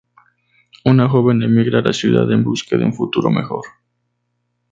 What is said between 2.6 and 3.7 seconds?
de un futuro mejor.